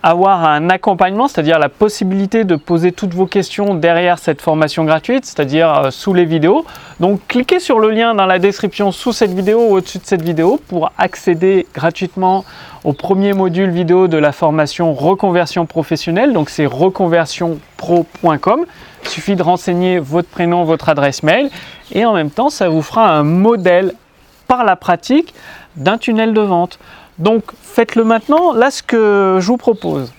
avoir 0.03 0.46
un 0.46 0.70
accompagnement, 0.70 1.27
c'est-à-dire 1.27 1.60
la 1.60 1.67
possibilité 1.70 2.43
de 2.43 2.55
poser 2.55 2.91
toutes 2.91 3.13
vos 3.13 3.27
questions 3.27 3.75
derrière 3.75 4.20
cette 4.20 4.41
formation 4.41 4.84
gratuite, 4.84 5.25
c'est-à-dire 5.25 5.74
euh, 5.74 5.91
sous 5.91 6.13
les 6.13 6.25
vidéos. 6.25 6.65
Donc 7.00 7.22
cliquez 7.27 7.60
sur 7.60 7.79
le 7.79 7.91
lien 7.91 8.15
dans 8.15 8.25
la 8.25 8.39
description 8.39 8.91
sous 8.91 9.13
cette 9.13 9.34
vidéo 9.34 9.67
ou 9.70 9.75
au-dessus 9.75 10.00
de 10.00 10.05
cette 10.05 10.24
vidéo 10.24 10.60
pour 10.67 10.91
accéder 10.98 11.67
gratuitement 11.74 12.43
au 12.84 12.93
premier 12.93 13.34
module 13.34 13.70
vidéo 13.70 14.08
de 14.08 14.17
la 14.17 14.31
formation 14.31 14.91
reconversion 14.93 15.67
professionnelle. 15.67 16.34
Donc 16.34 16.50
c'est 16.50 16.65
reconversionpro.com. 16.65 18.65
Il 19.03 19.10
suffit 19.10 19.36
de 19.36 19.43
renseigner 19.43 20.00
votre 20.00 20.29
prénom, 20.29 20.63
votre 20.63 20.89
adresse 20.89 21.22
mail 21.22 21.51
et 21.91 22.05
en 22.05 22.13
même 22.13 22.31
temps 22.31 22.50
ça 22.50 22.70
vous 22.70 22.81
fera 22.81 23.12
un 23.12 23.24
modèle 23.24 23.93
par 24.48 24.63
la 24.63 24.75
pratique 24.75 25.36
d'un 25.75 25.98
tunnel 25.98 26.34
de 26.34 26.41
vente. 26.41 26.79
Donc 27.22 27.44
faites-le 27.62 28.04
maintenant. 28.04 28.51
Là, 28.51 28.72
ce 28.72 28.84
que 28.84 29.38
je 29.40 29.48
vous 29.48 29.58
propose, 29.58 30.12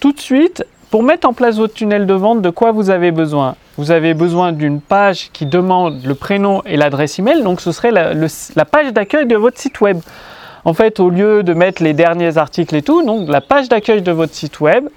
tout 0.00 0.12
de 0.12 0.18
suite, 0.18 0.64
pour 0.90 1.02
mettre 1.02 1.28
en 1.28 1.34
place 1.34 1.56
votre 1.56 1.74
tunnel 1.74 2.06
de 2.06 2.14
vente, 2.14 2.42
de 2.42 2.50
quoi 2.50 2.72
vous 2.72 2.90
avez 2.90 3.12
besoin? 3.12 3.54
Vous 3.76 3.92
avez 3.92 4.14
besoin 4.14 4.52
d'une 4.52 4.80
page 4.80 5.30
qui 5.32 5.46
demande 5.46 6.02
le 6.04 6.14
prénom 6.14 6.62
et 6.64 6.76
l'adresse 6.76 7.18
email. 7.18 7.42
Donc 7.42 7.60
ce 7.60 7.70
serait 7.70 7.92
la, 7.92 8.64
page 8.64 8.92
d'accueil 8.92 9.26
de 9.26 9.36
votre 9.36 9.58
site 9.58 9.80
web. 9.80 10.00
En 10.64 10.74
fait, 10.74 11.00
au 11.00 11.10
lieu 11.10 11.42
de 11.42 11.54
mettre 11.54 11.82
les 11.82 11.92
derniers 11.92 12.38
articles 12.38 12.74
et 12.74 12.82
tout, 12.82 13.02
donc 13.02 13.28
la 13.28 13.40
page 13.40 13.68
d'accueil 13.68 14.02
de 14.02 14.12
votre 14.12 14.34
site 14.34 14.60
web, 14.60 14.88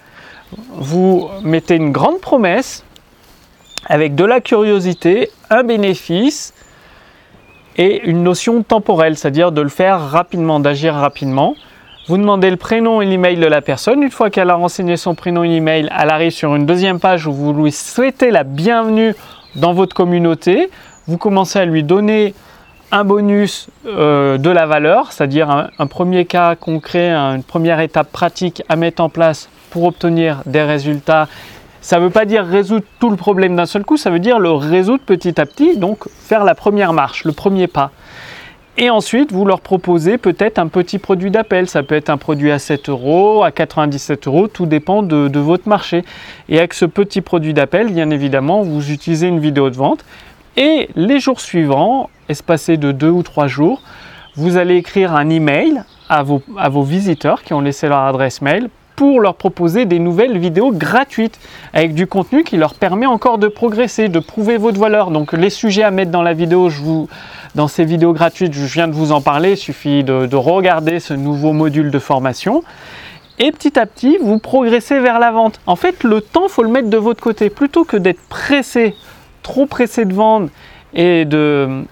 vous 0.71 1.29
mettez 1.43 1.75
une 1.75 1.91
grande 1.91 2.19
promesse 2.19 2.83
avec 3.85 4.15
de 4.15 4.23
la 4.23 4.39
curiosité, 4.39 5.29
un 5.49 5.63
bénéfice, 5.63 6.53
et 7.77 8.01
une 8.07 8.23
notion 8.23 8.63
temporelle, 8.63 9.17
c'est-à-dire 9.17 9.51
de 9.51 9.61
le 9.61 9.69
faire 9.69 9.99
rapidement, 9.99 10.59
d'agir 10.59 10.93
rapidement. 10.93 11.55
Vous 12.07 12.17
demandez 12.17 12.49
le 12.49 12.57
prénom 12.57 13.01
et 13.01 13.05
l'email 13.05 13.37
de 13.37 13.45
la 13.45 13.61
personne. 13.61 14.03
Une 14.03 14.11
fois 14.11 14.29
qu'elle 14.29 14.49
a 14.49 14.55
renseigné 14.55 14.97
son 14.97 15.15
prénom 15.15 15.43
et 15.43 15.47
l'email, 15.47 15.89
elle 15.97 16.09
arrive 16.09 16.31
sur 16.31 16.53
une 16.55 16.65
deuxième 16.65 16.99
page 16.99 17.27
où 17.27 17.33
vous 17.33 17.53
lui 17.53 17.71
souhaitez 17.71 18.29
la 18.29 18.43
bienvenue 18.43 19.15
dans 19.55 19.73
votre 19.73 19.95
communauté. 19.95 20.69
Vous 21.07 21.17
commencez 21.17 21.59
à 21.59 21.65
lui 21.65 21.81
donner 21.81 22.33
un 22.91 23.05
bonus 23.05 23.69
euh, 23.87 24.37
de 24.37 24.49
la 24.49 24.65
valeur, 24.65 25.11
c'est-à-dire 25.11 25.49
un, 25.79 25.87
premier 25.87 26.25
cas 26.25 26.55
concret, 26.55 27.09
une 27.09 27.43
première 27.43 27.79
étape 27.79 28.11
pratique 28.11 28.61
à 28.69 28.75
mettre 28.75 29.01
en 29.01 29.09
place 29.09 29.49
pour 29.71 29.85
obtenir 29.85 30.43
des 30.45 30.61
résultats 30.61 31.27
ça 31.83 31.99
ne 31.99 32.05
veut 32.05 32.09
pas 32.09 32.23
dire 32.23 32.45
résoudre 32.45 32.85
tout 33.01 33.09
le 33.09 33.17
problème 33.17 33.57
d'un 33.57 33.65
seul 33.65 33.83
coup, 33.83 33.97
ça 33.97 34.09
veut 34.09 34.19
dire 34.19 34.39
le 34.39 34.51
résoudre 34.51 35.03
petit 35.05 35.39
à 35.39 35.45
petit, 35.45 35.77
donc 35.77 36.07
faire 36.17 36.45
la 36.45 36.55
première 36.55 36.93
marche, 36.93 37.25
le 37.25 37.33
premier 37.33 37.67
pas. 37.67 37.91
Et 38.77 38.89
ensuite, 38.89 39.33
vous 39.33 39.43
leur 39.43 39.59
proposez 39.59 40.17
peut-être 40.17 40.59
un 40.59 40.67
petit 40.67 40.97
produit 40.97 41.29
d'appel. 41.29 41.67
Ça 41.67 41.83
peut 41.83 41.93
être 41.93 42.09
un 42.09 42.17
produit 42.17 42.51
à 42.51 42.57
7 42.57 42.87
euros, 42.87 43.43
à 43.43 43.51
97 43.51 44.27
euros, 44.27 44.47
tout 44.47 44.65
dépend 44.65 45.03
de, 45.03 45.37
votre 45.37 45.67
marché. 45.67 46.03
Et 46.47 46.57
avec 46.57 46.73
ce 46.73 46.85
petit 46.85 47.19
produit 47.19 47.53
d'appel, 47.53 47.91
bien 47.91 48.09
évidemment, 48.09 48.63
vous 48.63 48.89
utilisez 48.89 49.27
une 49.27 49.39
vidéo 49.41 49.69
de 49.69 49.75
vente. 49.75 50.05
Et 50.55 50.89
les 50.95 51.19
jours 51.19 51.41
suivants, 51.41 52.09
espacés 52.29 52.77
de 52.77 52.93
2 52.93 53.09
ou 53.09 53.23
3 53.23 53.47
jours, 53.47 53.81
vous 54.35 54.55
allez 54.55 54.77
écrire 54.77 55.13
un 55.13 55.29
email 55.29 55.83
à 56.09 56.23
vos 56.23 56.83
visiteurs 56.83 57.43
qui 57.43 57.53
ont 57.53 57.61
laissé 57.61 57.89
leur 57.89 57.99
adresse 57.99 58.41
mail 58.41 58.69
pour 59.03 59.19
leur 59.19 59.35
proposer 59.35 59.83
des 59.83 59.99
nouvelles 59.99 60.37
vidéos 60.37 60.71
gratuites 60.71 61.37
avec 61.73 61.93
du 61.93 62.07
contenu 62.07 62.45
qui 62.45 62.55
leur 62.55 62.73
permet 62.73 63.05
encore 63.05 63.37
de 63.37 63.49
progresser, 63.49 64.07
de 64.07 64.19
prouver 64.19 64.55
votre 64.55 64.79
valeur. 64.79 65.11
Donc 65.11 65.33
les 65.33 65.49
sujets 65.49 65.83
à 65.83 65.91
mettre 65.91 66.09
dans 66.09 66.21
la 66.21 66.31
vidéo, 66.31 66.69
je 66.69 66.81
vous, 66.81 67.09
dans 67.53 67.67
ces 67.67 67.83
vidéos 67.83 68.13
gratuites, 68.13 68.53
je 68.53 68.63
viens 68.63 68.87
de 68.87 68.93
vous 68.93 69.11
en 69.11 69.19
parler, 69.19 69.51
il 69.51 69.57
suffit 69.57 70.05
de, 70.05 70.25
de 70.25 70.35
regarder 70.37 71.01
ce 71.01 71.13
nouveau 71.13 71.51
module 71.51 71.91
de 71.91 71.99
formation. 71.99 72.63
Et 73.39 73.51
petit 73.51 73.77
à 73.77 73.85
petit, 73.85 74.17
vous 74.21 74.39
progressez 74.39 74.99
vers 74.99 75.19
la 75.19 75.31
vente. 75.31 75.59
En 75.65 75.75
fait, 75.75 76.05
le 76.05 76.21
temps, 76.21 76.47
faut 76.47 76.63
le 76.63 76.69
mettre 76.69 76.89
de 76.89 76.97
votre 76.97 77.21
côté. 77.21 77.49
Plutôt 77.49 77.83
que 77.83 77.97
d'être 77.97 78.21
pressé, 78.29 78.95
trop 79.41 79.65
pressé 79.65 80.05
de 80.05 80.13
vendre 80.13 80.47
et 80.93 81.25
de, 81.25 81.83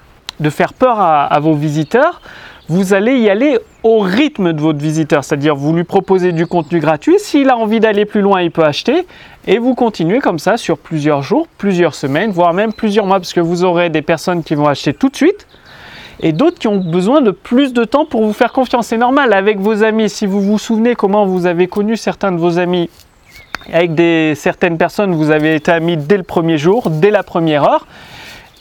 faire 0.50 0.72
peur 0.72 1.02
à 1.02 1.38
vos 1.42 1.56
visiteurs, 1.56 2.22
vous 2.70 2.94
allez 2.94 3.18
y 3.18 3.30
aller 3.30 3.60
au 3.84 4.00
rythme 4.00 4.54
de 4.54 4.62
votre 4.62 4.80
visiteur, 4.80 5.24
c'est-à-dire 5.24 5.56
vous 5.56 5.74
lui 5.74 5.84
proposez 5.84 6.32
du 6.32 6.46
contenu 6.46 6.80
gratuit, 6.80 7.16
s'il 7.18 7.50
a 7.50 7.58
envie 7.58 7.80
d'aller 7.80 8.06
plus 8.06 8.22
loin, 8.22 8.42
il 8.42 8.52
peut 8.52 8.64
acheter, 8.64 9.06
et 9.48 9.58
vous 9.58 9.76
continuez 9.76 10.20
comme 10.20 10.40
ça 10.40 10.58
sur 10.58 10.78
plusieurs 10.78 11.24
jours, 11.24 11.48
plusieurs 11.58 11.96
semaines, 11.96 12.32
voire 12.32 12.54
même 12.54 12.72
plusieurs 12.74 13.06
mois, 13.06 13.20
parce 13.20 13.34
que 13.34 13.40
vous 13.40 13.64
aurez 13.64 13.90
des 13.90 14.02
personnes 14.02 14.44
qui 14.44 14.56
vont 14.56 14.68
acheter 14.68 14.94
tout 14.94 15.10
de 15.10 15.16
suite, 15.16 15.48
et 16.20 16.32
d'autres 16.32 16.60
qui 16.60 16.68
ont 16.68 16.78
besoin 16.78 17.22
de 17.22 17.32
plus 17.32 17.74
de 17.74 17.84
temps 17.84 18.06
pour 18.06 18.24
vous 18.24 18.34
faire 18.34 18.54
confiance. 18.54 18.88
C'est 18.88 18.98
normal 18.98 19.34
avec 19.34 19.60
vos 19.60 19.84
amis, 19.84 20.10
si 20.10 20.28
vous 20.28 20.40
vous 20.40 20.60
souvenez 20.60 20.94
comment 20.94 21.26
vous 21.26 21.48
avez 21.48 21.68
connu 21.68 21.98
certains 21.98 22.32
de 22.32 22.38
vos 22.38 22.60
amis, 22.60 22.90
avec 23.74 23.92
certaines 24.36 24.78
personnes, 24.78 25.14
vous 25.14 25.32
avez 25.32 25.56
été 25.56 25.72
amis 25.72 25.98
dès 25.98 26.18
le 26.18 26.24
premier 26.24 26.58
jour, 26.58 26.90
dès 26.90 27.12
la 27.12 27.24
première 27.24 27.64
heure, 27.64 27.88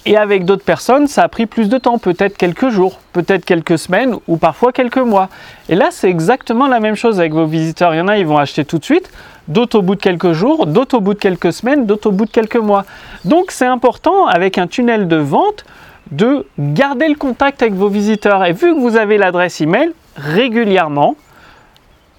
et 0.06 0.16
avec 0.16 0.44
d'autres 0.44 0.64
personnes, 0.64 1.06
ça 1.06 1.22
a 1.22 1.28
pris 1.28 1.46
plus 1.46 1.68
de 1.68 1.76
temps, 1.76 1.98
peut-être 1.98 2.36
quelques 2.36 2.70
jours, 2.70 3.00
peut-être 3.12 3.44
quelques 3.44 3.78
semaines 3.78 4.16
ou 4.28 4.38
parfois 4.38 4.72
quelques 4.72 4.98
mois. 4.98 5.28
Et 5.68 5.74
là, 5.74 5.88
c'est 5.90 6.08
exactement 6.08 6.68
la 6.68 6.80
même 6.80 6.94
chose 6.94 7.20
avec 7.20 7.32
vos 7.32 7.44
visiteurs. 7.44 7.94
Il 7.94 7.98
y 7.98 8.00
en 8.00 8.08
a, 8.08 8.16
ils 8.16 8.26
vont 8.26 8.38
acheter 8.38 8.64
tout 8.64 8.78
de 8.78 8.84
suite, 8.84 9.10
d'autres 9.48 9.78
au 9.78 9.82
bout 9.82 9.96
de 9.96 10.00
quelques 10.00 10.32
jours, 10.32 10.66
d'autres 10.66 10.96
au 10.96 11.00
bout 11.00 11.14
de 11.14 11.18
quelques 11.18 11.52
semaines, 11.52 11.84
d'autres 11.84 12.08
au 12.08 12.12
bout 12.12 12.24
de 12.24 12.30
quelques 12.30 12.56
mois. 12.56 12.86
Donc 13.26 13.50
c'est 13.50 13.66
important 13.66 14.26
avec 14.26 14.56
un 14.56 14.66
tunnel 14.66 15.06
de 15.06 15.16
vente 15.16 15.64
de 16.10 16.46
garder 16.58 17.08
le 17.08 17.14
contact 17.14 17.62
avec 17.62 17.74
vos 17.74 17.88
visiteurs. 17.88 18.44
Et 18.44 18.52
vu 18.52 18.74
que 18.74 18.80
vous 18.80 18.96
avez 18.96 19.18
l'adresse 19.18 19.60
email, 19.60 19.90
régulièrement, 20.16 21.14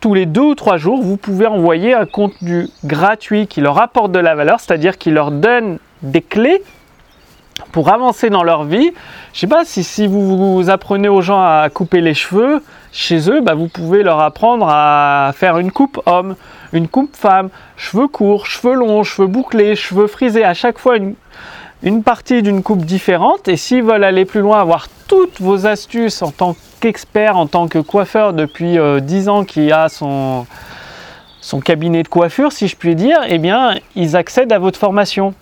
tous 0.02 0.14
les 0.14 0.26
deux 0.26 0.42
ou 0.42 0.56
trois 0.56 0.78
jours, 0.78 1.02
vous 1.02 1.18
pouvez 1.18 1.48
envoyer 1.48 1.94
un 1.94 2.06
contenu 2.06 2.68
gratuit 2.86 3.48
qui 3.48 3.62
leur 3.62 3.80
apporte 3.80 4.12
de 4.12 4.20
la 4.20 4.36
valeur, 4.36 4.60
c'est-à-dire 4.60 4.98
qui 4.98 5.12
leur 5.12 5.32
donne 5.32 5.78
des 6.02 6.22
clés 6.22 6.64
pour 7.72 7.90
avancer 7.90 8.30
dans 8.30 8.44
leur 8.44 8.64
vie. 8.64 8.92
Je 9.34 9.40
sais 9.40 9.48
pas 9.48 9.64
si, 9.66 10.08
vous, 10.08 10.70
apprenez 10.70 11.10
aux 11.10 11.22
gens 11.22 11.42
à 11.42 11.68
couper 11.74 12.02
les 12.02 12.14
cheveux 12.14 12.62
chez 12.92 13.30
eux, 13.30 13.42
bah, 13.42 13.54
vous 13.54 13.68
pouvez 13.68 14.04
leur 14.04 14.20
apprendre 14.20 14.68
à 14.70 15.32
faire 15.36 15.58
une 15.58 15.72
coupe 15.72 16.02
homme, 16.06 16.36
une 16.74 16.88
coupe 16.88 17.16
femme, 17.16 17.50
cheveux 17.78 18.08
courts, 18.08 18.46
cheveux 18.46 18.74
longs, 18.74 19.04
cheveux 19.04 19.28
bouclés, 19.28 19.76
cheveux 19.76 20.08
frisés, 20.08 20.44
à 20.44 20.54
chaque 20.54 20.78
fois 20.78 20.98
une, 20.98 21.16
une 21.84 22.04
partie 22.04 22.42
d'une 22.42 22.64
coupe 22.64 22.86
différente. 22.86 23.48
Et 23.48 23.56
s'ils 23.58 23.84
veulent 23.84 24.04
aller 24.04 24.26
plus 24.26 24.42
loin, 24.42 24.60
avoir 24.60 24.88
toutes 25.08 25.40
vos 25.40 25.66
astuces 25.68 26.22
en 26.22 26.32
tant 26.32 26.56
qu'expert, 26.80 27.38
en 27.38 27.48
tant 27.48 27.68
que 27.68 27.80
coiffeur 27.80 28.34
depuis 28.34 28.78
10 28.78 28.78
euh, 28.80 29.32
ans 29.32 29.46
qui 29.46 29.72
a 29.72 29.88
son, 29.88 30.46
son 31.42 31.60
cabinet 31.60 32.04
de 32.04 32.08
coiffure, 32.08 32.52
si 32.52 32.68
je 32.68 32.76
puis 32.76 32.96
dire, 32.96 33.20
eh 33.28 33.38
bien, 33.38 33.76
ils 33.96 34.16
accèdent 34.16 34.54
à 34.54 34.60
votre 34.60 34.80
formation. 34.80 35.34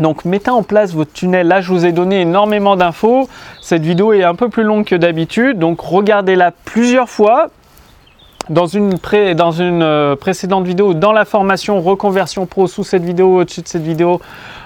Donc 0.00 0.24
mettez 0.24 0.50
en 0.50 0.62
place 0.62 0.94
votre 0.94 1.12
tunnel. 1.12 1.48
Là, 1.48 1.60
je 1.60 1.72
vous 1.72 1.84
ai 1.84 1.92
donné 1.92 2.20
énormément 2.20 2.76
d'infos. 2.76 3.28
Cette 3.60 3.82
vidéo 3.82 4.12
est 4.12 4.22
un 4.22 4.34
peu 4.34 4.48
plus 4.48 4.62
longue 4.62 4.84
que 4.84 4.94
d'habitude, 4.94 5.58
donc 5.58 5.80
regardez-la 5.80 6.52
plusieurs 6.64 7.08
fois. 7.08 7.48
Dans 8.48 8.66
une, 8.66 8.94
euh, 9.12 10.16
précédente 10.16 10.66
vidéo, 10.66 10.94
dans 10.94 11.12
la 11.12 11.26
formation 11.26 11.82
Reconversion 11.82 12.46
Pro, 12.46 12.66
sous 12.66 12.82
cette 12.82 13.04
vidéo, 13.04 13.40
au-dessus 13.40 13.60
de 13.60 13.68
cette 13.68 13.82
vidéo, 13.82 14.22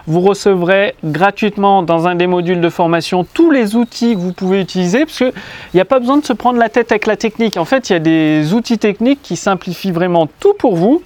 vous 0.06 0.20
recevrez 0.20 0.94
gratuitement 1.02 1.82
dans 1.82 2.06
un 2.06 2.14
des 2.14 2.28
modules 2.28 2.60
de 2.60 2.68
formation 2.68 3.24
tous 3.24 3.50
les 3.50 3.74
outils 3.74 4.14
que 4.14 4.20
vous 4.20 4.32
pouvez 4.32 4.60
utiliser, 4.60 5.00
parce 5.04 5.18
qu'il 5.18 5.32
n'y 5.74 5.80
a 5.80 5.84
pas 5.84 5.98
besoin 5.98 6.18
de 6.18 6.24
se 6.24 6.32
prendre 6.32 6.60
la 6.60 6.68
tête 6.68 6.92
avec 6.92 7.06
la 7.06 7.16
technique. 7.16 7.56
En 7.56 7.64
fait, 7.64 7.90
il 7.90 7.94
y 7.94 7.96
a 7.96 7.98
des 7.98 8.54
outils 8.54 8.78
techniques 8.78 9.20
qui 9.20 9.34
simplifient 9.34 9.90
vraiment 9.90 10.28
tout 10.38 10.54
pour 10.56 10.76
vous. 10.76 11.02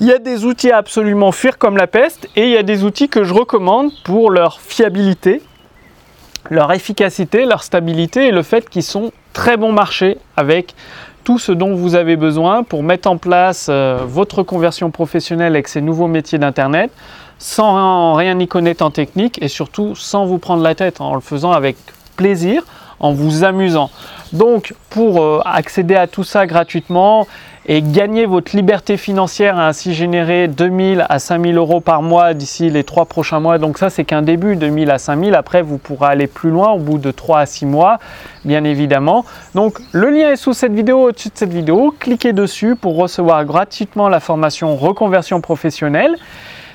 Il 0.00 0.06
y 0.06 0.12
a 0.12 0.18
des 0.18 0.44
outils 0.44 0.70
à 0.70 0.76
absolument 0.76 1.32
fuir 1.32 1.58
comme 1.58 1.76
la 1.76 1.88
peste 1.88 2.28
et 2.36 2.44
il 2.44 2.50
y 2.50 2.56
a 2.56 2.62
des 2.62 2.84
outils 2.84 3.08
que 3.08 3.24
je 3.24 3.34
recommande 3.34 3.90
pour 4.04 4.30
leur 4.30 4.60
fiabilité, 4.60 5.42
leur 6.50 6.72
efficacité, 6.72 7.44
leur 7.44 7.64
stabilité 7.64 8.28
et 8.28 8.30
le 8.30 8.44
fait 8.44 8.68
qu'ils 8.68 8.84
sont 8.84 9.10
très 9.32 9.56
bon 9.56 9.72
marché 9.72 10.18
avec 10.36 10.76
tout 11.24 11.40
ce 11.40 11.50
dont 11.50 11.74
vous 11.74 11.96
avez 11.96 12.14
besoin 12.14 12.62
pour 12.62 12.84
mettre 12.84 13.10
en 13.10 13.16
place 13.16 13.66
euh, 13.70 13.98
votre 14.06 14.44
conversion 14.44 14.92
professionnelle 14.92 15.54
avec 15.54 15.66
ces 15.66 15.80
nouveaux 15.80 16.06
métiers 16.06 16.38
d'Internet 16.38 16.92
sans 17.40 18.14
rien 18.14 18.38
y 18.38 18.46
connaître 18.46 18.84
en 18.84 18.92
technique 18.92 19.42
et 19.42 19.48
surtout 19.48 19.96
sans 19.96 20.26
vous 20.26 20.38
prendre 20.38 20.62
la 20.62 20.76
tête 20.76 21.00
en 21.00 21.16
le 21.16 21.20
faisant 21.20 21.50
avec 21.50 21.76
plaisir, 22.16 22.62
en 23.00 23.12
vous 23.12 23.42
amusant. 23.42 23.90
Donc 24.32 24.74
pour 24.90 25.22
euh, 25.22 25.40
accéder 25.44 25.96
à 25.96 26.06
tout 26.06 26.24
ça 26.24 26.46
gratuitement 26.46 27.26
et 27.70 27.82
gagner 27.82 28.24
votre 28.24 28.56
liberté 28.56 28.96
financière 28.96 29.58
et 29.58 29.62
ainsi 29.62 29.92
générer 29.92 30.48
2000 30.48 31.04
à 31.06 31.18
5000 31.18 31.54
euros 31.58 31.80
par 31.80 32.00
mois 32.00 32.32
d'ici 32.32 32.70
les 32.70 32.82
trois 32.82 33.04
prochains 33.04 33.40
mois. 33.40 33.58
Donc 33.58 33.76
ça 33.76 33.90
c'est 33.90 34.04
qu'un 34.04 34.22
début, 34.22 34.56
2000 34.56 34.90
à 34.90 34.96
5000. 34.96 35.34
Après 35.34 35.60
vous 35.60 35.76
pourrez 35.76 36.08
aller 36.08 36.26
plus 36.26 36.48
loin 36.48 36.70
au 36.70 36.78
bout 36.78 36.96
de 36.96 37.10
3 37.10 37.40
à 37.40 37.46
6 37.46 37.66
mois, 37.66 37.98
bien 38.46 38.64
évidemment. 38.64 39.26
Donc 39.54 39.80
le 39.92 40.08
lien 40.08 40.30
est 40.30 40.36
sous 40.36 40.54
cette 40.54 40.72
vidéo, 40.72 41.08
au-dessus 41.08 41.28
de 41.28 41.36
cette 41.36 41.52
vidéo. 41.52 41.94
Cliquez 41.98 42.32
dessus 42.32 42.74
pour 42.74 42.96
recevoir 42.96 43.44
gratuitement 43.44 44.08
la 44.08 44.20
formation 44.20 44.74
reconversion 44.74 45.42
professionnelle. 45.42 46.16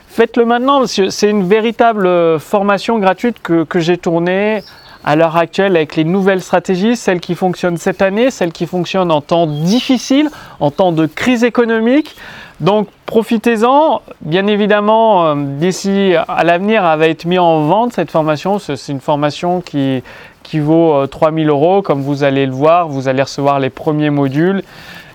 Faites-le 0.07 0.45
maintenant 0.45 0.85
c'est 0.85 1.29
une 1.29 1.47
véritable 1.47 2.05
euh, 2.05 2.38
formation 2.38 3.00
gratuite 3.00 3.41
que 3.41 3.79
j'ai 3.79 3.97
tournée 3.97 4.62
à 5.03 5.15
l'heure 5.15 5.38
actuelle 5.38 5.75
avec 5.75 5.95
les 5.95 6.03
nouvelles 6.03 6.41
stratégies, 6.41 6.95
celles 6.95 7.19
qui 7.19 7.36
fonctionnent 7.36 7.77
cette 7.77 8.01
année, 8.01 8.31
celles 8.31 8.51
qui 8.51 8.65
fonctionnent 8.65 9.12
en 9.12 9.22
temps 9.22 9.45
difficile, 9.48 10.29
en 10.60 10.72
temps 10.72 10.91
de 10.91 11.05
crise 11.05 11.43
économique. 11.43 12.15
Donc 12.60 12.88
profitez-en. 13.05 14.01
Bien 14.22 14.48
évidemment, 14.48 15.25
euh, 15.25 15.36
d'ici 15.36 16.15
à 16.27 16.43
l'avenir, 16.43 16.83
elle 16.86 17.00
va 17.00 17.07
être 17.07 17.24
mise 17.25 17.39
en 17.39 17.65
vente 17.65 17.93
cette 17.93 18.12
formation. 18.12 18.60
C'est 18.60 18.75
une 18.89 19.01
formation 19.01 19.62
qui, 19.62 20.03
qui 20.43 20.60
vaut 20.60 21.07
3000 21.07 21.48
euh, 21.48 21.51
euros. 21.51 21.81
Comme 21.81 22.01
vous 22.01 22.24
allez 22.24 22.45
le 22.45 22.53
voir, 22.53 22.88
vous 22.88 23.10
allez 23.10 23.24
recevoir 23.24 23.60
les 23.60 23.69
premiers 23.69 24.12
modules. 24.12 24.63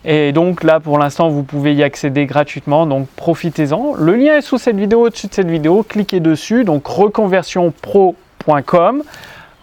Et 0.04 0.32
donc 0.32 0.62
là, 0.62 0.78
pour 0.80 0.98
l'instant, 0.98 1.28
vous 1.28 1.42
pouvez 1.42 1.74
y 1.74 1.82
accéder 1.82 2.26
gratuitement. 2.26 2.86
Donc 2.86 3.08
profitez-en. 3.16 3.94
Le 3.96 4.14
lien 4.14 4.36
est 4.36 4.42
sous 4.42 4.58
cette 4.58 4.76
vidéo, 4.76 5.06
au-dessus 5.06 5.28
de 5.28 5.34
cette 5.34 5.50
vidéo. 5.50 5.84
Cliquez 5.88 6.20
dessus. 6.20 6.64
Donc 6.64 6.86
reconversionpro.com. 6.86 9.02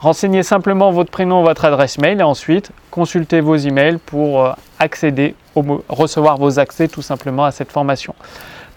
Renseignez 0.06 0.44
simplement 0.44 0.92
votre 0.92 1.10
prénom, 1.10 1.42
votre 1.42 1.66
adresse 1.66 1.98
mail 1.98 2.20
et 2.20 2.24
ensuite 2.24 2.70
consultez 2.92 3.42
vos 3.42 3.56
emails 3.56 3.98
pour 3.98 4.46
euh, 4.46 4.52
accéder, 4.78 5.34
recevoir 5.56 6.38
vos 6.38 6.60
accès 6.60 6.88
tout 6.88 7.02
simplement 7.02 7.44
à 7.44 7.50
cette 7.50 7.72
formation. 7.72 8.14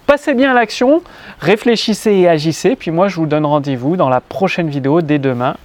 Passez 0.07 0.33
bien 0.33 0.53
à 0.53 0.55
l'action, 0.55 1.03
réfléchissez 1.39 2.13
et 2.13 2.29
agissez. 2.31 2.77
Puis 2.77 2.91
moi, 2.91 3.09
je 3.09 3.17
vous 3.17 3.27
donne 3.27 3.45
rendez-vous 3.45 3.99
dans 3.99 4.09
la 4.09 4.23
prochaine 4.23 4.71
vidéo 4.71 5.03
dès 5.03 5.19
demain. 5.19 5.59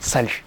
Salut 0.00 0.42